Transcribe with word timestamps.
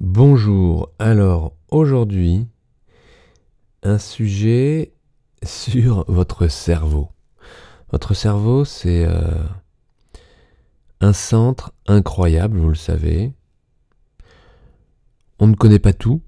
Bonjour, 0.00 0.90
alors 0.98 1.54
aujourd'hui, 1.70 2.46
un 3.82 3.98
sujet 3.98 4.92
sur 5.42 6.04
votre 6.06 6.48
cerveau. 6.48 7.08
Votre 7.92 8.12
cerveau, 8.12 8.66
c'est 8.66 9.06
euh, 9.06 9.42
un 11.00 11.14
centre 11.14 11.72
incroyable, 11.86 12.58
vous 12.58 12.68
le 12.68 12.74
savez. 12.74 13.32
On 15.38 15.46
ne 15.46 15.54
connaît 15.54 15.78
pas 15.78 15.94
tout 15.94 16.20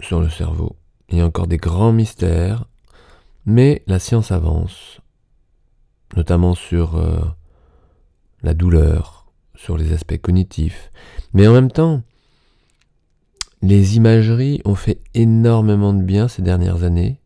sur 0.00 0.20
le 0.20 0.28
cerveau. 0.28 0.76
Il 1.08 1.16
y 1.16 1.20
a 1.22 1.26
encore 1.26 1.46
des 1.46 1.56
grands 1.56 1.92
mystères, 1.94 2.66
mais 3.46 3.82
la 3.86 3.98
science 3.98 4.30
avance, 4.30 5.00
notamment 6.16 6.54
sur 6.54 6.98
euh, 6.98 7.18
la 8.42 8.52
douleur, 8.52 9.32
sur 9.54 9.78
les 9.78 9.94
aspects 9.94 10.20
cognitifs. 10.20 10.90
Mais 11.32 11.48
en 11.48 11.54
même 11.54 11.70
temps, 11.70 12.02
les 13.62 13.96
imageries 13.96 14.60
ont 14.64 14.74
fait 14.74 15.00
énormément 15.14 15.94
de 15.94 16.02
bien 16.02 16.26
ces 16.26 16.42
dernières 16.42 16.82
années, 16.82 17.20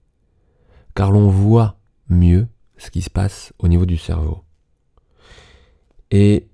car 0.94 1.10
l'on 1.10 1.28
voit 1.28 1.78
mieux 2.08 2.46
ce 2.76 2.90
qui 2.90 3.00
se 3.00 3.10
passe 3.10 3.54
au 3.58 3.68
niveau 3.68 3.86
du 3.86 3.96
cerveau. 3.96 4.44
Et 6.10 6.48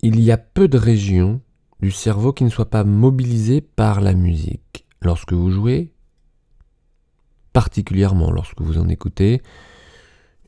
il 0.00 0.20
y 0.20 0.30
a 0.30 0.38
peu 0.38 0.68
de 0.68 0.78
régions 0.78 1.40
du 1.80 1.90
cerveau 1.90 2.32
qui 2.32 2.44
ne 2.44 2.48
soient 2.48 2.70
pas 2.70 2.84
mobilisées 2.84 3.60
par 3.60 4.00
la 4.00 4.14
musique. 4.14 4.86
Lorsque 5.00 5.32
vous 5.32 5.50
jouez, 5.50 5.92
particulièrement 7.52 8.30
lorsque 8.30 8.60
vous 8.60 8.78
en 8.78 8.88
écoutez, 8.88 9.42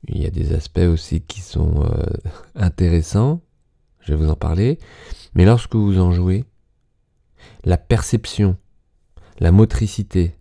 il 0.07 0.23
y 0.23 0.27
a 0.27 0.31
des 0.31 0.53
aspects 0.53 0.79
aussi 0.79 1.21
qui 1.21 1.41
sont 1.41 1.83
euh, 1.85 2.07
intéressants, 2.55 3.43
je 4.01 4.15
vais 4.15 4.25
vous 4.25 4.31
en 4.31 4.37
parler, 4.37 4.79
mais 5.35 5.45
lorsque 5.45 5.75
vous 5.75 5.99
en 5.99 6.13
jouez, 6.13 6.45
la 7.65 7.77
perception, 7.77 8.57
la 9.39 9.53
motricité, 9.53 10.37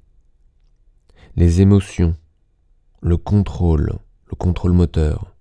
les 1.35 1.61
émotions, 1.61 2.15
le 3.01 3.17
contrôle, 3.17 3.93
le 4.27 4.35
contrôle 4.35 4.73
moteur, 4.73 5.33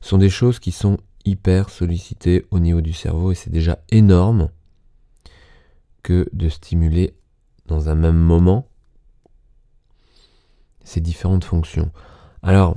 sont 0.00 0.18
des 0.18 0.30
choses 0.30 0.58
qui 0.58 0.72
sont 0.72 0.98
hyper 1.24 1.70
sollicitées 1.70 2.46
au 2.50 2.58
niveau 2.58 2.80
du 2.80 2.92
cerveau 2.92 3.32
et 3.32 3.34
c'est 3.34 3.50
déjà 3.50 3.78
énorme 3.90 4.50
que 6.02 6.28
de 6.32 6.48
stimuler 6.48 7.14
dans 7.66 7.88
un 7.88 7.94
même 7.94 8.18
moment 8.18 8.68
ces 10.84 11.00
différentes 11.00 11.44
fonctions. 11.44 11.92
Alors, 12.42 12.76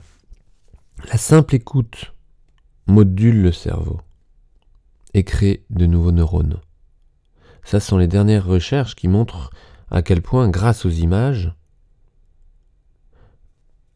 la 1.11 1.17
simple 1.17 1.55
écoute 1.55 2.13
module 2.87 3.41
le 3.41 3.51
cerveau 3.51 3.99
et 5.13 5.23
crée 5.23 5.65
de 5.69 5.85
nouveaux 5.85 6.11
neurones. 6.11 6.59
Ça, 7.65 7.79
ce 7.79 7.87
sont 7.87 7.97
les 7.97 8.07
dernières 8.07 8.45
recherches 8.45 8.95
qui 8.95 9.07
montrent 9.07 9.49
à 9.89 10.03
quel 10.03 10.21
point, 10.21 10.47
grâce 10.49 10.85
aux 10.85 10.91
images, 10.91 11.53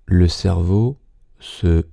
le 0.07 0.27
cerveau 0.27 0.97
se... 1.39 1.85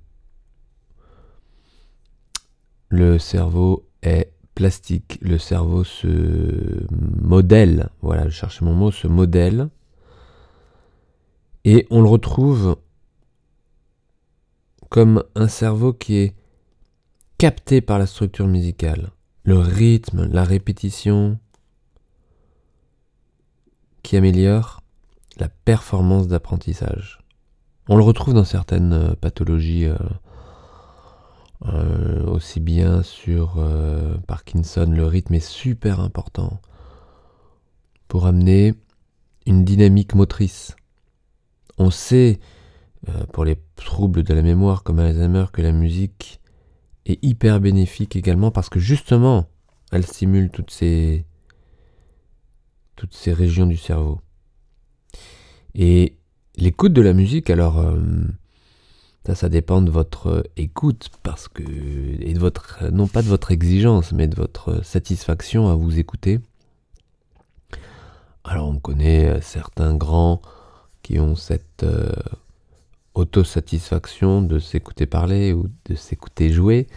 Le 2.89 3.19
cerveau 3.19 3.87
est 4.01 4.31
plastique, 4.55 5.19
le 5.21 5.37
cerveau 5.37 5.83
se 5.83 6.87
modèle, 6.89 7.89
voilà, 8.01 8.27
je 8.27 8.33
cherchais 8.33 8.65
mon 8.65 8.73
mot, 8.73 8.91
se 8.91 9.07
modèle, 9.07 9.69
et 11.63 11.85
on 11.91 12.01
le 12.01 12.07
retrouve 12.07 12.77
comme 14.89 15.23
un 15.35 15.47
cerveau 15.47 15.93
qui 15.93 16.15
est 16.15 16.35
capté 17.37 17.81
par 17.81 17.99
la 17.99 18.07
structure 18.07 18.47
musicale, 18.47 19.11
le 19.43 19.59
rythme, 19.59 20.27
la 20.31 20.45
répétition, 20.45 21.37
qui 24.07 24.15
améliore 24.15 24.79
la 25.37 25.49
performance 25.49 26.29
d'apprentissage. 26.29 27.19
On 27.89 27.97
le 27.97 28.03
retrouve 28.03 28.33
dans 28.33 28.45
certaines 28.45 28.93
euh, 28.93 29.15
pathologies, 29.19 29.83
euh, 29.83 29.97
euh, 31.65 32.23
aussi 32.25 32.61
bien 32.61 33.03
sur 33.03 33.61
Parkinson, 34.25 34.89
le 34.89 35.05
rythme 35.05 35.33
est 35.33 35.45
super 35.45 35.99
important 35.99 36.61
pour 38.07 38.27
amener 38.27 38.75
une 39.45 39.65
dynamique 39.65 40.15
motrice. 40.15 40.77
On 41.77 41.91
sait, 41.91 42.39
pour 43.33 43.43
les 43.43 43.57
troubles 43.75 44.23
de 44.23 44.33
la 44.33 44.41
mémoire 44.41 44.83
comme 44.83 44.99
Alzheimer, 44.99 45.47
que 45.51 45.61
la 45.61 45.73
musique 45.73 46.39
est 47.05 47.21
hyper 47.25 47.59
bénéfique 47.59 48.15
également 48.15 48.51
parce 48.51 48.69
que 48.69 48.79
justement, 48.79 49.49
elle 49.91 50.05
stimule 50.05 50.49
toutes 50.49 50.71
ces 50.71 51.25
toutes 52.97 53.13
ces 53.13 53.31
régions 53.31 53.65
du 53.65 53.77
cerveau. 53.77 54.19
Et 55.73 56.17
l'écoute 56.57 56.91
de 56.91 57.01
la 57.01 57.13
musique, 57.13 57.49
alors 57.49 57.77
euh, 57.77 57.97
ça, 59.25 59.35
ça 59.35 59.47
dépend 59.47 59.81
de 59.81 59.91
votre 59.91 60.43
écoute, 60.57 61.09
parce 61.23 61.47
que 61.47 61.63
et 61.63 62.33
de 62.33 62.39
votre 62.39 62.89
non 62.91 63.07
pas 63.07 63.21
de 63.21 63.27
votre 63.27 63.51
exigence, 63.51 64.11
mais 64.11 64.27
de 64.27 64.35
votre 64.35 64.83
satisfaction 64.83 65.69
à 65.69 65.75
vous 65.75 65.99
écouter. 65.99 66.39
Alors 68.43 68.67
on 68.67 68.79
connaît 68.79 69.39
certains 69.41 69.95
grands 69.95 70.41
qui 71.03 71.19
ont 71.19 71.35
cette 71.35 71.83
euh, 71.83 72.11
autosatisfaction 73.13 74.41
de 74.41 74.59
s'écouter 74.59 75.05
parler 75.05 75.53
ou 75.53 75.69
de 75.85 75.95
s'écouter 75.95 76.51
jouer, 76.51 76.87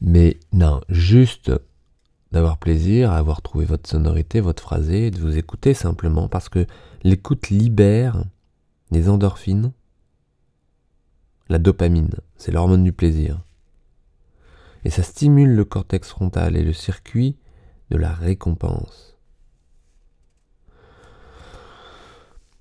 mais 0.00 0.38
non, 0.52 0.80
juste 0.88 1.50
d'avoir 2.32 2.58
plaisir 2.58 3.10
à 3.10 3.16
avoir 3.16 3.42
trouvé 3.42 3.64
votre 3.64 3.88
sonorité, 3.88 4.40
votre 4.40 4.62
phrasé, 4.62 5.06
et 5.06 5.10
de 5.10 5.18
vous 5.18 5.38
écouter 5.38 5.74
simplement 5.74 6.28
parce 6.28 6.48
que 6.48 6.66
l'écoute 7.02 7.48
libère 7.48 8.24
les 8.90 9.08
endorphines, 9.08 9.72
la 11.48 11.58
dopamine, 11.58 12.10
c'est 12.36 12.52
l'hormone 12.52 12.84
du 12.84 12.92
plaisir. 12.92 13.40
Et 14.84 14.90
ça 14.90 15.02
stimule 15.02 15.54
le 15.54 15.64
cortex 15.64 16.08
frontal 16.08 16.56
et 16.56 16.62
le 16.62 16.72
circuit 16.72 17.36
de 17.90 17.96
la 17.96 18.12
récompense. 18.12 19.18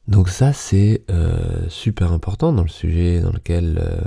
Donc 0.08 0.30
ça 0.30 0.54
c'est 0.54 1.04
euh, 1.12 1.68
super 1.68 2.14
important 2.14 2.54
dans 2.54 2.64
le 2.64 2.70
sujet 2.70 3.20
dans 3.20 3.32
lequel 3.32 3.78
euh, 3.82 4.02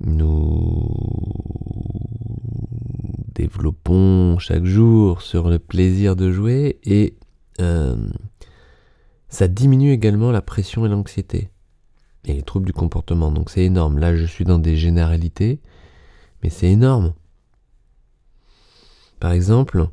nous 0.00 1.11
développons 3.34 4.38
chaque 4.38 4.64
jour 4.64 5.22
sur 5.22 5.48
le 5.48 5.58
plaisir 5.58 6.16
de 6.16 6.30
jouer 6.30 6.78
et 6.84 7.16
euh, 7.60 7.96
ça 9.28 9.48
diminue 9.48 9.92
également 9.92 10.30
la 10.30 10.42
pression 10.42 10.84
et 10.86 10.88
l'anxiété 10.88 11.50
et 12.24 12.34
les 12.34 12.42
troubles 12.42 12.66
du 12.66 12.72
comportement. 12.72 13.32
Donc 13.32 13.50
c'est 13.50 13.64
énorme. 13.64 13.98
Là, 13.98 14.14
je 14.16 14.24
suis 14.24 14.44
dans 14.44 14.58
des 14.58 14.76
généralités, 14.76 15.60
mais 16.42 16.50
c'est 16.50 16.70
énorme. 16.70 17.14
Par 19.20 19.32
exemple, 19.32 19.88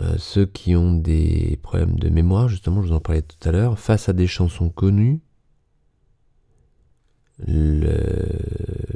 euh, 0.00 0.14
ceux 0.18 0.46
qui 0.46 0.74
ont 0.76 0.94
des 0.94 1.58
problèmes 1.62 1.98
de 1.98 2.08
mémoire, 2.08 2.48
justement, 2.48 2.82
je 2.82 2.88
vous 2.88 2.94
en 2.94 3.00
parlais 3.00 3.22
tout 3.22 3.48
à 3.48 3.52
l'heure, 3.52 3.78
face 3.78 4.08
à 4.08 4.12
des 4.12 4.26
chansons 4.26 4.70
connues, 4.70 5.20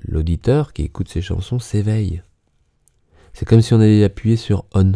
l'auditeur 0.06 0.72
qui 0.72 0.83
écoute 0.83 1.09
ces 1.09 1.22
chansons 1.22 1.59
s'éveille. 1.59 2.22
C'est 3.34 3.45
comme 3.45 3.61
si 3.61 3.75
on 3.75 3.81
avait 3.81 4.05
appuyé 4.05 4.37
sur 4.37 4.65
on. 4.75 4.93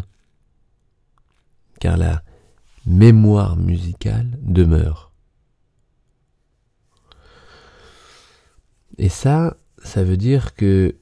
Car 1.80 1.96
la 1.96 2.22
mémoire 2.86 3.56
musicale 3.56 4.38
demeure. 4.40 5.12
Et 8.96 9.08
ça, 9.08 9.56
ça 9.82 10.02
veut 10.02 10.16
dire 10.16 10.54
que 10.54 10.96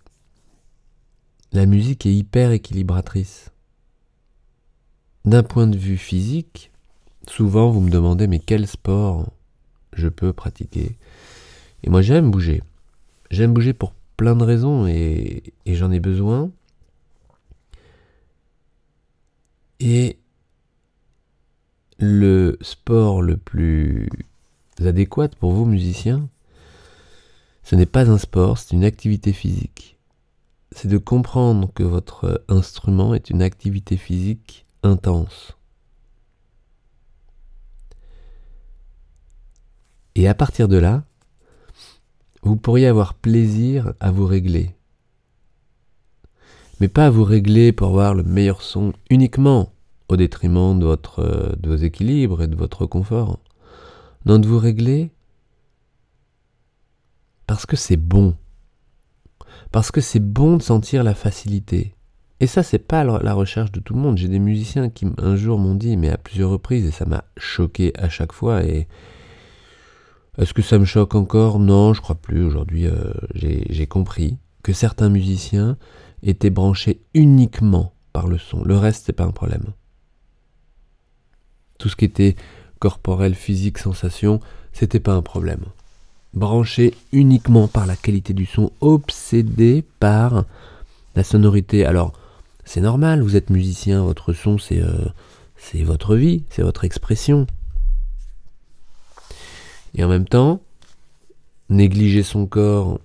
la 1.52 1.66
musique 1.66 2.06
est 2.06 2.14
hyper 2.14 2.52
équilibratrice. 2.52 3.52
D'un 5.24 5.42
point 5.42 5.66
de 5.66 5.76
vue 5.76 5.96
physique, 5.96 6.72
souvent 7.28 7.70
vous 7.70 7.80
me 7.80 7.90
demandez 7.90 8.26
mais 8.26 8.38
quel 8.38 8.66
sport 8.66 9.32
je 9.92 10.08
peux 10.08 10.32
pratiquer? 10.32 10.98
Et 11.82 11.90
moi 11.90 12.02
j'aime 12.02 12.30
bouger. 12.30 12.62
J'aime 13.30 13.52
bouger 13.52 13.72
pour 13.72 13.92
plein 14.16 14.36
de 14.36 14.44
raisons 14.44 14.86
et, 14.86 15.54
et 15.64 15.74
j'en 15.74 15.90
ai 15.90 16.00
besoin. 16.00 16.50
Et 19.80 20.18
le 21.98 22.56
sport 22.60 23.22
le 23.22 23.36
plus 23.36 24.08
adéquat 24.78 25.28
pour 25.28 25.52
vous 25.52 25.66
musiciens, 25.66 26.28
ce 27.62 27.74
n'est 27.74 27.86
pas 27.86 28.08
un 28.08 28.18
sport, 28.18 28.58
c'est 28.58 28.74
une 28.74 28.84
activité 28.84 29.32
physique. 29.32 29.98
C'est 30.72 30.88
de 30.88 30.98
comprendre 30.98 31.72
que 31.74 31.82
votre 31.82 32.44
instrument 32.48 33.14
est 33.14 33.30
une 33.30 33.42
activité 33.42 33.96
physique 33.96 34.66
intense. 34.82 35.56
Et 40.14 40.28
à 40.28 40.34
partir 40.34 40.68
de 40.68 40.76
là, 40.76 41.04
vous 42.42 42.56
pourriez 42.56 42.86
avoir 42.86 43.14
plaisir 43.14 43.94
à 43.98 44.12
vous 44.12 44.26
régler 44.26 44.75
mais 46.80 46.88
pas 46.88 47.06
à 47.06 47.10
vous 47.10 47.24
régler 47.24 47.72
pour 47.72 47.88
avoir 47.88 48.14
le 48.14 48.22
meilleur 48.22 48.62
son 48.62 48.92
uniquement. 49.10 49.72
au 50.08 50.16
détriment 50.16 50.78
de, 50.78 50.86
vos 51.66 51.76
équilibres 51.76 52.42
et 52.42 52.46
de 52.46 52.54
votre 52.54 52.86
confort. 52.86 53.40
Non, 54.24 54.38
de 54.38 54.46
vous 54.46 54.58
régler 54.58 55.10
parce 57.46 57.66
que 57.66 57.76
c'est 57.76 57.96
bon. 57.96 58.34
Parce 59.72 59.90
que 59.90 60.00
c'est 60.00 60.20
bon 60.20 60.56
de 60.56 60.62
sentir 60.62 61.04
la 61.04 61.14
facilité. 61.14 61.94
Et 62.38 62.46
ça, 62.46 62.62
c'est 62.62 62.78
pas 62.78 63.02
la 63.04 63.34
recherche 63.34 63.72
de 63.72 63.80
tout 63.80 63.94
le 63.94 64.00
monde. 64.00 64.18
J'ai 64.18 64.28
des 64.28 64.38
musiciens 64.38 64.90
qui 64.90 65.06
un 65.18 65.36
jour 65.36 65.58
m'ont 65.58 65.74
dit, 65.74 65.96
mais 65.96 66.10
à 66.10 66.18
plusieurs 66.18 66.50
reprises, 66.50 66.84
et 66.84 66.90
ça 66.90 67.06
m'a 67.06 67.24
choqué 67.36 67.92
à 67.98 68.08
chaque 68.08 68.32
fois. 68.32 68.62
Est-ce 68.62 70.52
que 70.52 70.62
ça 70.62 70.78
me 70.78 70.84
choque 70.84 71.14
encore? 71.14 71.58
Non, 71.58 71.94
je 71.94 72.02
crois 72.02 72.16
plus. 72.16 72.44
Aujourd'hui, 72.44 72.86
euh, 72.86 73.12
j'ai 73.34 73.86
compris 73.86 74.38
que 74.62 74.72
certains 74.72 75.08
musiciens 75.08 75.78
étaient 76.22 76.50
branchés 76.50 77.00
uniquement 77.14 77.92
par 78.12 78.26
le 78.26 78.38
son. 78.38 78.62
Le 78.64 78.76
reste, 78.76 79.04
c'est 79.06 79.12
pas 79.12 79.24
un 79.24 79.30
problème. 79.30 79.72
Tout 81.78 81.88
ce 81.88 81.96
qui 81.96 82.04
était 82.04 82.36
corporel, 82.78 83.34
physique, 83.34 83.78
sensation, 83.78 84.40
c'était 84.72 85.00
pas 85.00 85.14
un 85.14 85.22
problème. 85.22 85.64
Branché 86.34 86.94
uniquement 87.12 87.68
par 87.68 87.86
la 87.86 87.96
qualité 87.96 88.34
du 88.34 88.46
son, 88.46 88.70
obsédé 88.80 89.84
par 90.00 90.44
la 91.14 91.24
sonorité. 91.24 91.86
Alors, 91.86 92.12
c'est 92.64 92.80
normal, 92.80 93.22
vous 93.22 93.36
êtes 93.36 93.50
musicien, 93.50 94.02
votre 94.02 94.32
son, 94.32 94.58
c'est 94.58 94.82
euh, 94.82 95.06
votre 95.84 96.16
vie, 96.16 96.42
c'est 96.50 96.62
votre 96.62 96.84
expression. 96.84 97.46
Et 99.94 100.04
en 100.04 100.08
même 100.08 100.26
temps, 100.28 100.60
négliger 101.68 102.22
son 102.22 102.46
corps 102.46 103.00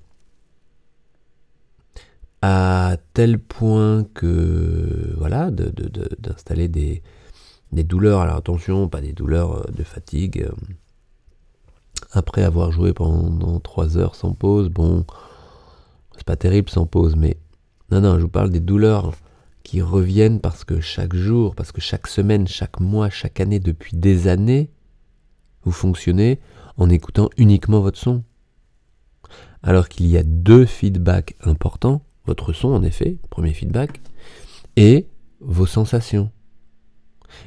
à 2.42 2.98
tel 3.14 3.40
point 3.40 4.04
que, 4.14 5.14
voilà, 5.18 5.52
d'installer 5.52 6.68
des, 6.68 7.04
douleurs. 7.72 8.22
Alors 8.22 8.38
attention, 8.38 8.88
pas 8.88 9.02
des 9.02 9.14
douleurs 9.14 9.60
euh, 9.60 9.72
de 9.72 9.84
fatigue. 9.84 10.48
Euh, 10.50 10.74
après 12.14 12.44
avoir 12.44 12.72
joué 12.72 12.94
pendant 12.94 13.60
3 13.60 13.98
heures 13.98 14.16
sans 14.16 14.34
pause, 14.34 14.70
bon, 14.70 15.06
c'est 16.18 16.26
pas 16.26 16.36
terrible 16.36 16.70
sans 16.70 16.86
pause, 16.86 17.16
mais 17.16 17.38
non, 17.92 18.02
non, 18.02 18.18
je 18.18 18.24
vous 18.24 18.30
parle 18.30 18.50
des 18.50 18.60
douleurs 18.60 19.14
qui 19.64 19.82
reviennent 19.82 20.42
parce 20.42 20.64
que 20.64 20.82
chaque 20.82 21.16
jour, 21.16 21.56
parce 21.56 21.72
que 21.72 21.80
chaque 21.80 22.08
semaine, 22.08 22.48
chaque 22.48 22.80
mois, 22.80 23.10
chaque 23.10 23.40
année, 23.40 23.60
depuis 23.60 23.96
des 23.96 24.28
années, 24.28 24.72
vous 25.64 25.72
fonctionnez 25.72 26.40
en 26.78 26.90
écoutant 26.90 27.30
uniquement 27.38 27.80
votre 27.80 28.00
son. 28.00 28.24
Alors 29.64 29.88
qu'il 29.88 30.08
y 30.08 30.18
a 30.18 30.24
deux 30.24 30.66
feedbacks 30.66 31.36
importants, 31.42 32.02
votre 32.26 32.54
son 32.54 32.70
en 32.70 32.84
effet, 32.84 33.18
premier 33.30 33.54
feedback, 33.54 34.02
et 34.76 35.08
vos 35.40 35.66
sensations. 35.66 36.32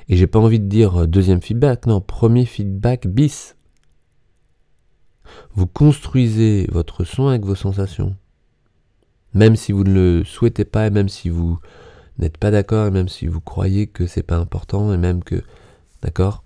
Et 0.08 0.16
j'ai 0.16 0.26
pas 0.26 0.38
envie 0.38 0.60
de 0.60 0.68
dire 0.68 1.02
euh, 1.02 1.06
deuxième 1.06 1.42
feedback, 1.42 1.86
non, 1.86 2.00
premier 2.00 2.44
feedback 2.44 3.06
bis. 3.06 3.56
Vous 5.54 5.66
construisez 5.66 6.66
votre 6.70 7.04
son 7.04 7.28
avec 7.28 7.44
vos 7.44 7.54
sensations. 7.54 8.16
Même 9.32 9.56
si 9.56 9.72
vous 9.72 9.84
ne 9.84 9.94
le 9.94 10.24
souhaitez 10.24 10.64
pas, 10.64 10.86
et 10.86 10.90
même 10.90 11.08
si 11.08 11.28
vous 11.28 11.58
n'êtes 12.18 12.38
pas 12.38 12.50
d'accord, 12.50 12.86
et 12.86 12.90
même 12.90 13.08
si 13.08 13.26
vous 13.26 13.40
croyez 13.40 13.86
que 13.86 14.06
c'est 14.06 14.22
pas 14.22 14.36
important, 14.36 14.92
et 14.92 14.96
même 14.96 15.24
que, 15.24 15.42
d'accord, 16.02 16.43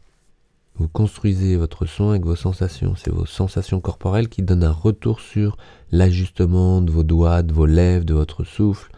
vous 0.78 0.88
construisez 0.88 1.56
votre 1.56 1.86
son 1.86 2.10
avec 2.10 2.25
vos 2.25 2.36
sensations. 2.36 2.94
C'est 2.96 3.10
vos 3.10 3.26
sensations 3.26 3.80
corporelles 3.80 4.28
qui 4.28 4.42
donnent 4.42 4.64
un 4.64 4.72
retour 4.72 5.20
sur 5.20 5.56
l'ajustement 5.90 6.80
de 6.80 6.90
vos 6.90 7.02
doigts, 7.02 7.42
de 7.42 7.52
vos 7.52 7.66
lèvres, 7.66 8.04
de 8.04 8.14
votre 8.14 8.44
souffle, 8.44 8.92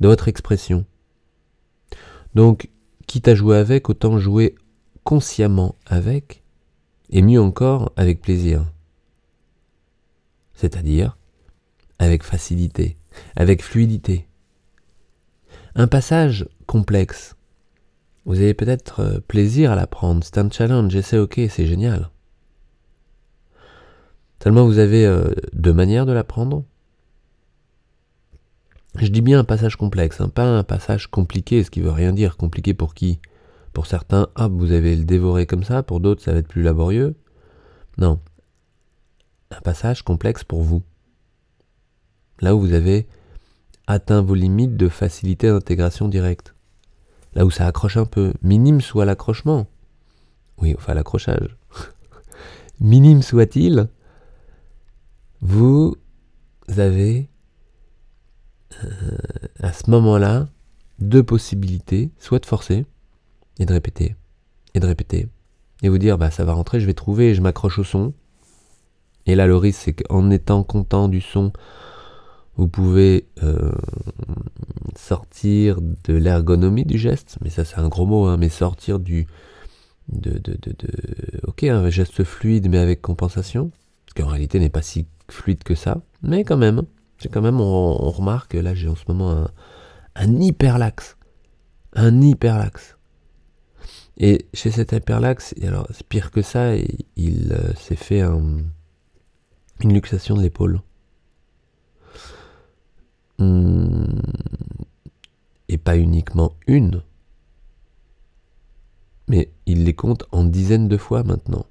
de 0.00 0.08
votre 0.08 0.28
expression. 0.28 0.86
Donc, 2.34 2.70
quitte 3.06 3.28
à 3.28 3.34
jouer 3.34 3.58
avec, 3.58 3.90
autant 3.90 4.18
jouer 4.18 4.54
consciemment 5.04 5.74
avec, 5.84 6.42
et 7.10 7.20
mieux 7.20 7.40
encore 7.40 7.92
avec 7.96 8.22
plaisir. 8.22 8.64
C'est-à-dire 10.54 11.18
avec 11.98 12.22
facilité, 12.22 12.96
avec 13.36 13.62
fluidité. 13.62 14.26
Un 15.74 15.86
passage 15.86 16.48
complexe. 16.66 17.36
Vous 18.24 18.36
avez 18.36 18.54
peut-être 18.54 19.00
euh, 19.00 19.20
plaisir 19.20 19.72
à 19.72 19.76
l'apprendre, 19.76 20.22
c'est 20.22 20.38
un 20.38 20.48
challenge, 20.50 20.94
et 20.94 21.02
c'est 21.02 21.18
ok, 21.18 21.40
c'est 21.48 21.66
génial. 21.66 22.10
Tellement 24.38 24.66
vous 24.66 24.78
avez 24.78 25.06
euh, 25.06 25.30
deux 25.52 25.72
manières 25.72 26.06
de 26.06 26.12
l'apprendre. 26.12 26.64
Je 28.96 29.08
dis 29.08 29.22
bien 29.22 29.38
un 29.38 29.44
passage 29.44 29.76
complexe, 29.76 30.20
hein, 30.20 30.28
pas 30.28 30.44
un 30.44 30.64
passage 30.64 31.06
compliqué, 31.06 31.64
ce 31.64 31.70
qui 31.70 31.80
veut 31.80 31.90
rien 31.90 32.12
dire. 32.12 32.36
Compliqué 32.36 32.74
pour 32.74 32.94
qui? 32.94 33.20
Pour 33.72 33.86
certains, 33.86 34.28
ah, 34.34 34.48
vous 34.48 34.72
avez 34.72 34.94
le 34.96 35.04
dévoré 35.04 35.46
comme 35.46 35.64
ça, 35.64 35.82
pour 35.82 36.00
d'autres, 36.00 36.22
ça 36.22 36.32
va 36.32 36.38
être 36.38 36.48
plus 36.48 36.62
laborieux. 36.62 37.14
Non. 37.98 38.20
Un 39.50 39.60
passage 39.60 40.02
complexe 40.02 40.44
pour 40.44 40.62
vous. 40.62 40.82
Là 42.40 42.54
où 42.54 42.60
vous 42.60 42.74
avez 42.74 43.06
atteint 43.86 44.22
vos 44.22 44.34
limites 44.34 44.76
de 44.76 44.88
facilité 44.88 45.48
d'intégration 45.48 46.08
directe. 46.08 46.54
Là 47.34 47.44
où 47.44 47.50
ça 47.50 47.66
accroche 47.66 47.96
un 47.96 48.04
peu. 48.04 48.32
Minime 48.42 48.80
soit 48.80 49.04
l'accrochement. 49.04 49.66
Oui, 50.58 50.74
enfin 50.76 50.94
l'accrochage. 50.94 51.56
Minime 52.80 53.22
soit-il, 53.22 53.88
vous 55.40 55.96
avez 56.68 57.28
euh, 58.84 58.88
à 59.60 59.72
ce 59.72 59.90
moment-là 59.90 60.48
deux 60.98 61.22
possibilités, 61.22 62.10
soit 62.18 62.38
de 62.38 62.46
forcer 62.46 62.86
et 63.58 63.66
de 63.66 63.72
répéter, 63.72 64.14
et 64.74 64.80
de 64.80 64.86
répéter, 64.86 65.28
et 65.82 65.88
vous 65.88 65.98
dire 65.98 66.16
bah 66.16 66.30
ça 66.30 66.44
va 66.44 66.52
rentrer, 66.52 66.80
je 66.80 66.86
vais 66.86 66.94
trouver, 66.94 67.34
je 67.34 67.42
m'accroche 67.42 67.78
au 67.78 67.84
son. 67.84 68.14
Et 69.26 69.34
là 69.34 69.46
le 69.46 69.56
risque 69.56 69.80
c'est 69.84 69.92
qu'en 69.94 70.30
étant 70.30 70.62
content 70.62 71.08
du 71.08 71.20
son, 71.20 71.52
vous 72.56 72.68
pouvez 72.68 73.26
euh, 73.42 73.72
sortir 74.96 75.78
de 75.80 76.14
l'ergonomie 76.14 76.84
du 76.84 76.98
geste, 76.98 77.38
mais 77.42 77.50
ça 77.50 77.64
c'est 77.64 77.78
un 77.78 77.88
gros 77.88 78.06
mot, 78.06 78.26
hein, 78.26 78.36
mais 78.36 78.48
sortir 78.48 78.98
du 78.98 79.26
de, 80.08 80.38
de, 80.38 80.56
ok 81.46 81.64
geste 81.90 82.24
fluide 82.24 82.68
mais 82.68 82.78
avec 82.78 83.00
compensation, 83.00 83.70
ce 84.08 84.14
qui 84.14 84.22
en 84.22 84.26
réalité 84.26 84.58
n'est 84.58 84.68
pas 84.68 84.82
si 84.82 85.06
fluide 85.30 85.62
que 85.62 85.74
ça, 85.74 86.02
mais 86.22 86.44
quand 86.44 86.58
même, 86.58 86.82
c'est 87.18 87.30
quand 87.30 87.40
même, 87.40 87.60
on, 87.60 88.10
remarque, 88.10 88.54
là 88.54 88.74
j'ai 88.74 88.88
en 88.88 88.96
ce 88.96 89.04
moment 89.08 89.30
un, 89.30 89.48
un 90.14 90.40
hyperlaxe. 90.40 91.16
Un 91.94 92.20
hyperlaxe. 92.20 92.96
Et 94.18 94.46
chez 94.54 94.70
cet 94.70 94.92
hyperlaxe, 94.92 95.54
alors 95.62 95.86
c'est 95.90 96.06
pire 96.06 96.30
que 96.30 96.42
ça, 96.42 96.74
il, 97.16 97.52
euh, 97.52 97.74
s'est 97.74 97.96
fait 97.96 98.22
une 98.22 98.62
luxation 99.82 100.36
de 100.36 100.42
l'épaule. 100.42 100.80
Hmm. 103.42 104.20
Et 105.68 105.78
pas 105.78 105.96
uniquement 105.96 106.52
une, 106.66 107.02
mais 109.26 109.50
il 109.66 109.84
les 109.84 109.94
compte 109.94 110.24
en 110.30 110.44
dizaines 110.44 110.86
de 110.86 110.96
fois 110.96 111.24
maintenant. 111.24 111.66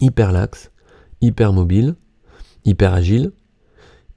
Hyperlaxe, 0.00 0.72
hypermobile, 1.20 1.94
hyper 2.64 2.92
agile. 2.92 3.32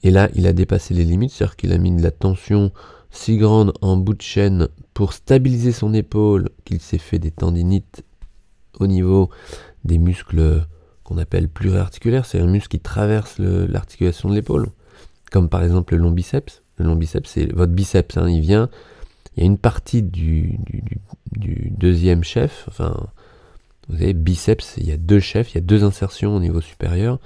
Et 0.04 0.12
là, 0.12 0.30
il 0.34 0.48
a 0.48 0.54
dépassé 0.54 0.94
les 0.94 1.06
limites, 1.06 1.32
c'est-à-dire 1.32 1.56
qu'il 1.56 1.74
a 1.74 1.78
mis 1.78 1.96
de 1.96 2.02
la 2.02 2.12
tension 2.12 2.72
si 3.12 3.38
grande 3.38 3.74
en 3.82 3.98
bout 3.98 4.14
de 4.14 4.22
chaîne 4.22 4.68
pour 4.94 5.14
stabiliser 5.14 5.72
son 5.72 5.94
épaule 5.94 6.50
qu'il 6.66 6.82
s'est 6.82 6.98
fait 6.98 7.20
des 7.20 7.32
tendinites 7.32 8.04
au 8.80 8.88
niveau 8.88 9.30
des 9.86 9.98
muscles 10.00 10.66
qu'on 11.04 11.18
appelle 11.18 11.48
pluriarticulaires, 11.48 12.26
c'est 12.26 12.40
un 12.40 12.48
muscle 12.48 12.68
qui 12.68 12.80
traverse 12.80 13.40
l'articulation 13.40 14.30
de 14.30 14.36
l'épaule, 14.36 14.68
comme 15.31 15.50
par 15.50 15.63
exemple 15.63 15.96
le 15.96 16.01
long 16.01 16.12
biceps. 16.12 16.62
Le 16.77 16.86
long 16.86 16.96
biceps, 16.96 17.29
c'est 17.29 17.51
votre 17.51 17.74
biceps, 17.74 18.17
hein, 18.17 18.29
il 18.29 18.41
vient, 18.41 18.69
il 19.36 19.41
y 19.41 19.43
a 19.43 19.46
une 19.46 19.57
partie 19.57 20.03
du, 20.03 20.60
deuxième 21.36 22.24
chef, 22.24 22.65
enfin, 22.67 23.07
vous 23.89 23.96
avez 23.96 24.13
biceps, 24.13 24.75
il 24.77 24.88
y 24.88 24.91
a 24.91 24.98
deux 24.98 25.19
chefs, 25.19 25.53
il 25.53 25.55
y 25.55 25.57
a 25.60 25.62
deux 25.62 25.84
insertions 25.84 26.36
au 26.36 26.39
niveau 26.39 26.62
supérieur. 26.62 27.19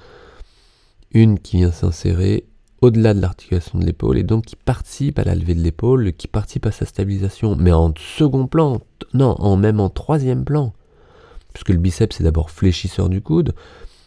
Une 1.12 1.38
qui 1.38 1.58
vient 1.58 1.72
s'insérer 1.72 2.44
au-delà 2.80 3.14
de 3.14 3.20
l'articulation 3.20 3.78
de 3.78 3.84
l'épaule 3.84 4.18
et 4.18 4.24
donc 4.24 4.44
qui 4.44 4.56
participe 4.56 5.18
à 5.18 5.24
la 5.24 5.34
levée 5.34 5.54
de 5.54 5.60
l'épaule, 5.60 6.12
qui 6.12 6.28
participe 6.28 6.66
à 6.66 6.72
sa 6.72 6.84
stabilisation, 6.84 7.56
mais 7.56 7.72
en 7.72 7.92
second 7.96 8.46
plan, 8.46 8.80
non, 9.14 9.56
même 9.56 9.80
en 9.80 9.88
troisième 9.88 10.44
plan, 10.44 10.72
puisque 11.52 11.70
le 11.70 11.76
biceps 11.76 12.16
c'est 12.16 12.24
d'abord 12.24 12.50
fléchisseur 12.50 13.08
du 13.08 13.20
coude, 13.20 13.54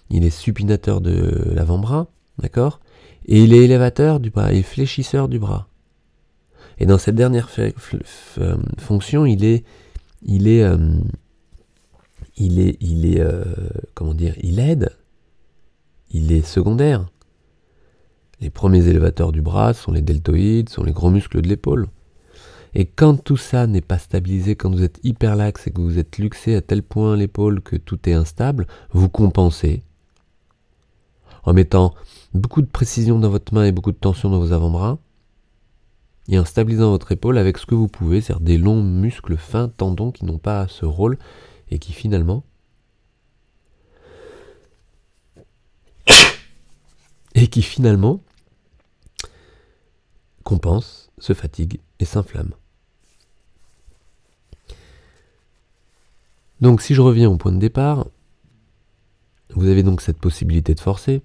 il 0.09 0.25
est 0.25 0.29
supinateur 0.29 1.01
de 1.01 1.51
l'avant-bras, 1.53 2.07
d'accord, 2.37 2.79
et 3.27 3.44
il 3.44 3.53
est 3.53 3.63
élévateur 3.63 4.20
du 4.20 4.29
bras, 4.29 4.53
et 4.53 4.63
fléchisseur 4.63 5.27
du 5.27 5.39
bras. 5.39 5.67
Et 6.77 6.86
dans 6.86 6.98
cette 6.98 7.15
dernière 7.15 7.50
euh, 7.60 8.58
fonction, 8.77 9.25
il 9.25 9.44
est, 9.46 9.63
il 10.22 10.48
est, 10.48 10.63
euh, 10.63 10.77
il 12.38 12.60
est, 12.60 13.20
euh, 13.20 13.44
comment 13.94 14.13
dire, 14.13 14.36
il 14.41 14.60
aide 14.60 14.91
il 16.15 16.32
est 16.32 16.46
secondaire. 16.46 17.05
Les 18.39 18.50
premiers 18.50 18.88
élévateurs 18.88 19.32
du 19.32 19.41
bras 19.41 19.74
sont 19.74 19.91
les 19.91 20.01
deltoïdes, 20.01 20.70
sont 20.70 20.84
les 20.84 20.94
gros 20.94 21.10
muscles 21.10 21.41
de 21.41 21.48
l'épaule. 21.48 21.88
Et 22.74 22.86
quand 22.86 23.22
tout 23.22 23.38
ça 23.38 23.67
n'est 23.67 23.82
pas 23.82 23.98
stabilisé, 23.98 24.55
quand 24.55 24.72
vous 24.72 24.84
êtes 24.84 25.00
hyper 25.03 25.36
lax 25.36 25.67
et 25.67 25.72
que 25.72 25.82
vous 25.82 25.98
êtes 25.98 26.17
luxé 26.17 26.55
à 26.55 26.62
tel 26.62 26.84
point 26.84 27.15
l'épaule 27.15 27.62
que 27.62 27.75
tout 27.75 28.10
est 28.10 28.13
instable, 28.13 28.67
vous 28.91 29.10
compensez 29.10 29.84
en 31.45 31.53
mettant 31.53 31.93
beaucoup 32.33 32.61
de 32.61 32.67
précision 32.67 33.19
dans 33.19 33.29
votre 33.29 33.53
main 33.53 33.65
et 33.65 33.71
beaucoup 33.71 33.91
de 33.91 33.97
tension 33.97 34.29
dans 34.29 34.39
vos 34.39 34.51
avant-bras 34.51 34.97
et 36.27 36.39
en 36.39 36.45
stabilisant 36.45 36.89
votre 36.89 37.11
épaule 37.11 37.37
avec 37.37 37.57
ce 37.59 37.65
que 37.67 37.75
vous 37.75 37.87
pouvez, 37.87 38.19
c'est-à-dire 38.19 38.43
des 38.43 38.57
longs 38.57 38.81
muscles 38.81 39.37
fins, 39.37 39.69
tendons 39.69 40.11
qui 40.11 40.25
n'ont 40.25 40.39
pas 40.39 40.67
ce 40.67 40.85
rôle 40.85 41.17
et 41.69 41.77
qui 41.79 41.93
finalement 41.93 42.43
et 47.35 47.47
qui 47.47 47.61
finalement 47.61 48.21
compensent, 50.43 51.09
se 51.19 51.33
fatiguent 51.33 51.79
et 51.99 52.05
s'inflamment. 52.05 52.55
Donc 56.61 56.81
si 56.81 56.95
je 56.95 57.01
reviens 57.01 57.29
au 57.29 57.37
point 57.37 57.51
de 57.51 57.59
départ, 57.59 58.07
vous 59.49 59.67
avez 59.67 59.83
donc 59.83 60.01
cette 60.01 60.17
possibilité 60.17 60.73
de 60.73 60.79
forcer 60.79 61.21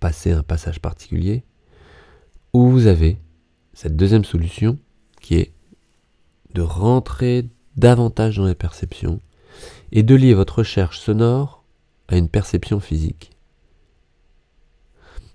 passer 0.00 0.32
un 0.32 0.42
passage 0.42 0.80
particulier, 0.80 1.44
ou 2.52 2.68
vous 2.70 2.86
avez 2.86 3.18
cette 3.74 3.96
deuxième 3.96 4.24
solution 4.24 4.78
qui 5.20 5.36
est 5.36 5.52
de 6.54 6.62
rentrer 6.62 7.48
davantage 7.76 8.36
dans 8.36 8.46
les 8.46 8.54
perceptions 8.54 9.20
et 9.92 10.02
de 10.02 10.14
lier 10.14 10.34
votre 10.34 10.58
recherche 10.58 10.98
sonore 10.98 11.64
à 12.08 12.16
une 12.16 12.28
perception 12.28 12.80
physique. 12.80 13.30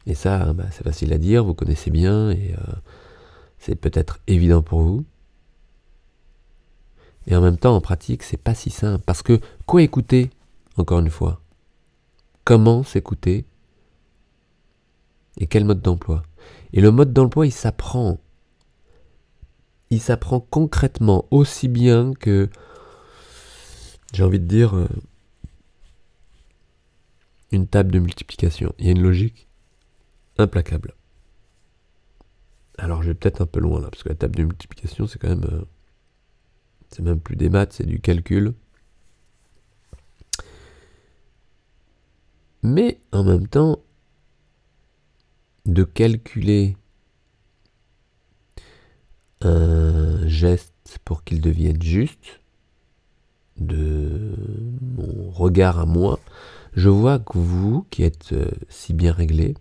Et 0.06 0.16
ça, 0.16 0.52
bah, 0.54 0.66
c'est 0.72 0.84
facile 0.84 1.14
à 1.14 1.18
dire, 1.18 1.46
vous 1.46 1.54
connaissez 1.54 1.92
bien 1.92 2.32
et 2.32 2.54
euh, 2.58 2.74
c'est 3.58 3.76
peut-être 3.76 4.20
évident 4.28 4.62
pour 4.62 4.82
vous. 4.82 5.06
Et 7.28 7.36
en 7.36 7.42
même 7.42 7.58
temps, 7.58 7.76
en 7.76 7.82
pratique, 7.82 8.24
c'est 8.24 8.38
pas 8.38 8.54
si 8.54 8.70
simple. 8.70 9.04
Parce 9.06 9.22
que 9.22 9.40
quoi 9.66 9.82
écouter, 9.82 10.30
encore 10.76 11.00
une 11.00 11.10
fois 11.10 11.40
Comment 12.44 12.84
s'écouter 12.84 13.46
Et 15.38 15.48
quel 15.48 15.66
mode 15.66 15.82
d'emploi? 15.82 16.24
Et 16.74 16.82
le 16.82 16.92
mode 16.92 17.14
d'emploi, 17.14 17.46
il 17.46 17.52
s'apprend. 17.52 18.20
Il 19.90 20.02
s'apprend 20.02 20.40
concrètement 20.40 21.26
aussi 21.32 21.68
bien 21.68 22.14
que, 22.14 22.50
j'ai 24.14 24.24
envie 24.24 24.40
de 24.40 24.46
dire, 24.46 24.76
euh, 24.76 24.88
une 27.52 27.68
table 27.68 27.92
de 27.92 28.00
multiplication. 28.00 28.74
Il 28.80 28.86
y 28.86 28.90
a 28.90 28.92
une 28.92 29.02
logique 29.02 29.48
implacable. 30.38 30.96
Alors 32.80 33.04
je 33.04 33.10
vais 33.10 33.14
peut-être 33.14 33.42
un 33.42 33.46
peu 33.46 33.60
loin 33.60 33.80
là, 33.80 33.90
parce 33.92 34.02
que 34.02 34.10
la 34.10 34.16
table 34.16 34.36
de 34.36 34.44
multiplication, 34.44 35.08
c'est 35.08 35.20
quand 35.20 35.30
même... 35.30 35.46
Euh, 35.46 35.64
c'est 36.90 37.04
même 37.04 37.20
plus 37.20 37.36
des 37.36 37.50
maths, 37.50 37.74
c'est 37.74 37.86
du 37.86 38.00
calcul. 38.00 38.54
Mais 42.62 43.00
en 43.12 43.24
même 43.24 43.48
temps, 43.48 43.80
de 45.66 45.84
calculer 45.84 46.78
un 49.42 50.28
geste 50.28 51.00
pour 51.06 51.24
qu'il 51.24 51.42
devienne 51.42 51.82
juste, 51.82 52.42
de 53.58 54.36
mon 54.82 55.30
regard 55.30 55.80
à 55.80 55.86
moi, 55.86 56.20
je 56.74 56.90
vois 56.90 57.20
que 57.20 57.38
vous, 57.38 57.86
qui 57.90 58.04
êtes 58.04 58.34
euh, 58.34 58.50
si 58.70 58.94
bien 58.94 59.12
réglé, 59.12 59.56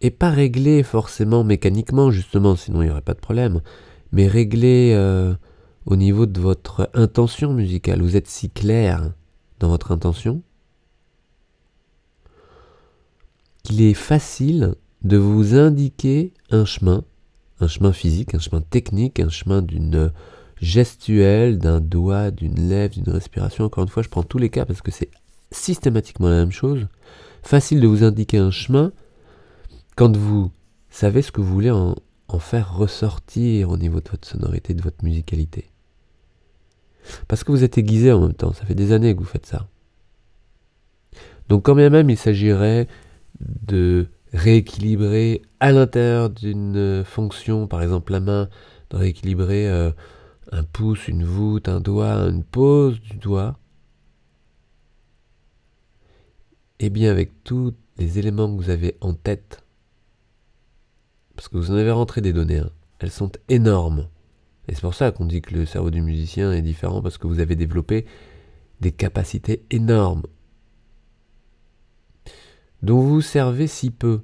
et 0.00 0.10
pas 0.10 0.30
régler 0.30 0.82
forcément 0.82 1.44
mécaniquement, 1.44 2.10
justement, 2.10 2.56
sinon 2.56 2.82
il 2.82 2.86
n'y 2.86 2.90
aurait 2.90 3.00
pas 3.00 3.14
de 3.14 3.20
problème, 3.20 3.62
mais 4.12 4.28
régler 4.28 4.92
euh, 4.94 5.34
au 5.86 5.96
niveau 5.96 6.26
de 6.26 6.40
votre 6.40 6.90
intention 6.94 7.52
musicale. 7.52 8.02
Vous 8.02 8.16
êtes 8.16 8.28
si 8.28 8.50
clair 8.50 9.12
dans 9.60 9.68
votre 9.68 9.92
intention 9.92 10.42
qu'il 13.64 13.82
est 13.82 13.94
facile 13.94 14.74
de 15.02 15.16
vous 15.16 15.56
indiquer 15.56 16.32
un 16.50 16.64
chemin, 16.64 17.04
un 17.60 17.66
chemin 17.66 17.92
physique, 17.92 18.34
un 18.34 18.38
chemin 18.38 18.60
technique, 18.60 19.18
un 19.18 19.28
chemin 19.28 19.62
d'une 19.62 20.12
gestuelle, 20.60 21.58
d'un 21.58 21.80
doigt, 21.80 22.30
d'une 22.30 22.68
lèvre, 22.68 22.94
d'une 22.94 23.12
respiration. 23.12 23.64
Encore 23.64 23.82
une 23.82 23.90
fois, 23.90 24.02
je 24.02 24.08
prends 24.08 24.22
tous 24.22 24.38
les 24.38 24.50
cas 24.50 24.64
parce 24.64 24.82
que 24.82 24.90
c'est 24.90 25.10
systématiquement 25.50 26.28
la 26.28 26.36
même 26.36 26.52
chose. 26.52 26.86
Facile 27.42 27.80
de 27.80 27.86
vous 27.86 28.04
indiquer 28.04 28.38
un 28.38 28.50
chemin 28.50 28.92
quand 29.96 30.16
vous 30.16 30.50
savez 30.90 31.22
ce 31.22 31.32
que 31.32 31.40
vous 31.40 31.52
voulez 31.52 31.70
en, 31.70 31.94
faire 32.40 32.76
ressortir 32.76 33.70
au 33.70 33.76
niveau 33.76 34.00
de 34.00 34.08
votre 34.10 34.26
sonorité, 34.26 34.74
de 34.74 34.82
votre 34.82 35.04
musicalité. 35.04 35.70
Parce 37.28 37.44
que 37.44 37.52
vous 37.52 37.62
êtes 37.62 37.78
aiguisé 37.78 38.10
en 38.10 38.20
même 38.22 38.34
temps, 38.34 38.52
ça 38.52 38.64
fait 38.64 38.74
des 38.74 38.90
années 38.90 39.14
que 39.14 39.20
vous 39.20 39.24
faites 39.24 39.46
ça. 39.46 39.68
Donc 41.48 41.64
quand 41.64 41.76
bien 41.76 41.90
même 41.90 42.10
il 42.10 42.16
s'agirait 42.16 42.88
de 43.40 44.06
rééquilibrer 44.32 45.42
à 45.60 45.72
l'intérieur 45.72 46.30
d'une 46.30 47.02
fonction, 47.04 47.66
par 47.66 47.82
exemple 47.82 48.12
la 48.12 48.20
main, 48.20 48.48
de 48.90 48.96
rééquilibrer 48.96 49.68
euh, 49.68 49.90
un 50.52 50.62
pouce, 50.62 51.08
une 51.08 51.24
voûte, 51.24 51.68
un 51.68 51.80
doigt, 51.80 52.14
une 52.28 52.44
pose 52.44 53.00
du 53.00 53.16
doigt, 53.16 53.58
et 56.80 56.86
eh 56.86 56.90
bien 56.90 57.10
avec 57.10 57.44
tous 57.44 57.72
les 57.98 58.18
éléments 58.18 58.48
que 58.48 58.60
vous 58.60 58.70
avez 58.70 58.96
en 59.00 59.14
tête 59.14 59.64
parce 61.36 61.48
que 61.48 61.56
vous 61.56 61.70
en 61.70 61.74
avez 61.74 61.90
rentré 61.90 62.20
des 62.20 62.32
données. 62.32 62.58
Hein. 62.58 62.70
Elles 62.98 63.10
sont 63.10 63.32
énormes. 63.48 64.08
Et 64.68 64.74
c'est 64.74 64.80
pour 64.80 64.94
ça 64.94 65.10
qu'on 65.10 65.26
dit 65.26 65.42
que 65.42 65.54
le 65.54 65.66
cerveau 65.66 65.90
du 65.90 66.00
musicien 66.00 66.52
est 66.52 66.62
différent, 66.62 67.02
parce 67.02 67.18
que 67.18 67.26
vous 67.26 67.40
avez 67.40 67.56
développé 67.56 68.06
des 68.80 68.92
capacités 68.92 69.64
énormes, 69.70 70.22
dont 72.84 73.00
vous 73.00 73.22
servez 73.22 73.66
si 73.66 73.90
peu 73.90 74.20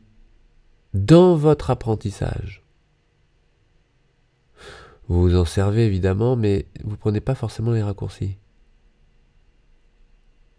dans 0.93 1.35
votre 1.35 1.71
apprentissage. 1.71 2.63
Vous 5.09 5.23
vous 5.23 5.37
en 5.37 5.47
servez 5.47 5.87
évidemment, 5.87 6.37
mais 6.37 6.67
vous 6.85 6.91
ne 6.91 6.97
prenez 6.97 7.21
pas 7.21 7.35
forcément 7.35 7.73
les 7.73 7.83
raccourcis. 7.83 8.37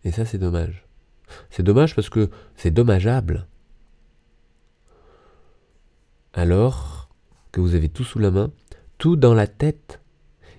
Et 0.03 0.11
ça, 0.11 0.25
c'est 0.25 0.39
dommage. 0.39 0.87
C'est 1.51 1.61
dommage 1.61 1.95
parce 1.95 2.09
que 2.09 2.31
c'est 2.55 2.71
dommageable 2.71 3.47
alors 6.33 7.09
que 7.51 7.61
vous 7.61 7.75
avez 7.75 7.89
tout 7.89 8.03
sous 8.03 8.19
la 8.19 8.31
main, 8.31 8.51
tout 8.97 9.15
dans 9.15 9.33
la 9.33 9.47
tête, 9.47 10.01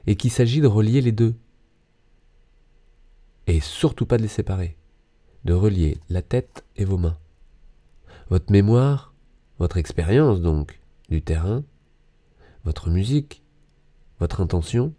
et 0.06 0.16
qu'il 0.16 0.30
s'agit 0.30 0.60
de 0.60 0.66
relier 0.66 1.00
les 1.00 1.12
deux. 1.12 1.34
Et 3.46 3.60
surtout 3.60 4.06
pas 4.06 4.18
de 4.18 4.22
les 4.22 4.28
séparer, 4.28 4.76
de 5.44 5.54
relier 5.54 5.98
la 6.08 6.22
tête 6.22 6.64
et 6.76 6.84
vos 6.84 6.98
mains. 6.98 7.16
Votre 8.32 8.50
mémoire, 8.50 9.12
votre 9.58 9.76
expérience 9.76 10.40
donc 10.40 10.80
du 11.10 11.20
terrain, 11.20 11.64
votre 12.64 12.88
musique, 12.88 13.42
votre 14.20 14.40
intention, 14.40 14.94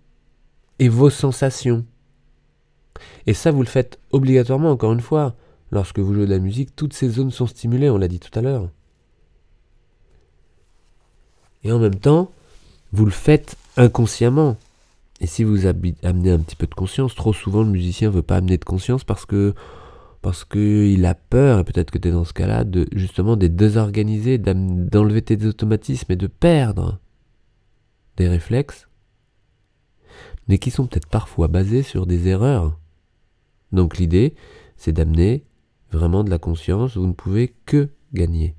et 0.78 0.88
vos 0.88 1.10
sensations. 1.10 1.84
Et 3.26 3.34
ça, 3.34 3.50
vous 3.50 3.64
le 3.64 3.68
faites 3.68 3.98
obligatoirement, 4.12 4.70
encore 4.70 4.94
une 4.94 5.02
fois. 5.02 5.36
Lorsque 5.72 5.98
vous 5.98 6.14
jouez 6.14 6.28
de 6.28 6.32
la 6.32 6.38
musique, 6.38 6.76
toutes 6.76 6.94
ces 6.94 7.10
zones 7.10 7.32
sont 7.32 7.48
stimulées, 7.48 7.90
on 7.90 7.98
l'a 7.98 8.08
dit 8.08 8.20
tout 8.20 8.38
à 8.38 8.44
l'heure. 8.44 8.70
Et 11.64 11.72
en 11.72 11.80
même 11.80 11.96
temps, 11.96 12.30
vous 12.92 13.06
le 13.06 13.10
faites 13.10 13.58
inconsciemment. 13.78 14.58
Et 15.22 15.26
si 15.26 15.44
vous 15.44 15.66
amenez 15.66 15.96
un 16.04 16.40
petit 16.40 16.56
peu 16.56 16.68
de 16.68 16.76
conscience, 16.76 17.16
trop 17.16 17.34
souvent 17.34 17.64
le 17.64 17.70
musicien 17.70 18.10
ne 18.10 18.14
veut 18.14 18.22
pas 18.22 18.36
amener 18.36 18.60
de 18.60 18.66
conscience 18.66 19.04
parce 19.04 19.26
que 19.26 19.56
parce 20.24 20.46
qu'il 20.46 21.06
a 21.06 21.16
peur, 21.16 21.60
et 21.60 21.64
peut-être 21.66 21.92
que 21.92 21.98
tu 21.98 22.08
es 22.08 22.12
dans 22.12 22.24
ce 22.24 22.32
cas-là, 22.32 22.64
de 22.64 22.88
justement 22.94 23.36
d'être 23.36 23.58
désorganisé, 23.58 24.38
d'enlever 24.38 25.22
tes 25.22 25.46
automatismes 25.46 26.14
et 26.14 26.16
de 26.16 26.28
perdre 26.28 27.02
des 28.16 28.30
réflexes, 28.30 28.88
mais 30.48 30.60
qui 30.60 30.72
sont 30.72 30.88
peut-être 30.88 31.10
parfois 31.10 31.50
basés 31.50 31.84
sur 31.84 32.06
des 32.06 32.30
erreurs. 32.30 32.80
Donc 33.74 33.98
l'idée, 33.98 34.34
c'est 34.78 34.94
d'amener 34.94 35.44
vraiment 35.92 36.24
de 36.24 36.30
la 36.30 36.40
conscience, 36.40 36.96
vous 36.96 37.08
ne 37.08 37.14
pouvez 37.14 37.54
que 37.66 37.90
gagner. 38.14 38.56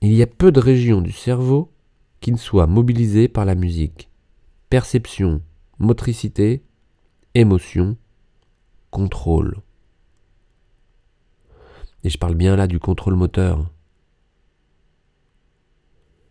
Il 0.00 0.14
y 0.14 0.22
a 0.22 0.26
peu 0.26 0.50
de 0.50 0.60
régions 0.60 1.02
du 1.02 1.12
cerveau 1.12 1.70
qui 2.20 2.32
ne 2.32 2.38
soient 2.38 2.66
mobilisées 2.66 3.28
par 3.28 3.44
la 3.44 3.56
musique. 3.56 4.08
Perception, 4.70 5.42
motricité, 5.78 6.64
émotion, 7.34 7.98
Et 12.04 12.10
je 12.10 12.18
parle 12.18 12.34
bien 12.34 12.56
là 12.56 12.66
du 12.66 12.78
contrôle 12.78 13.14
moteur, 13.14 13.70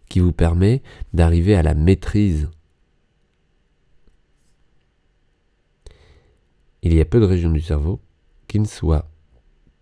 qui 0.10 0.20
vous 0.20 0.32
permet 0.32 0.82
d'arriver 1.13 1.55
à 1.55 1.63
la 1.63 1.74
maîtrise. 1.74 2.50
Il 6.84 6.93
y 6.93 7.01
a 7.01 7.05
peu 7.05 7.20
de 7.20 7.25
régions 7.25 7.51
du 7.51 7.62
cerveau 7.62 8.00
qui 8.48 8.60
ne 8.60 8.65
soient 8.65 9.10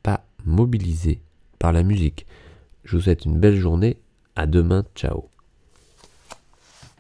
pas 0.04 0.24
mobilisées 0.46 1.22
par 1.60 1.74
la 1.74 1.84
musique. 1.84 2.26
Je 2.84 2.96
vous 2.96 3.04
souhaite 3.04 3.26
une 3.26 3.40
belle 3.40 3.58
journée. 3.58 3.98
À 4.36 4.46
demain. 4.46 4.86
Ciao. 4.96 5.31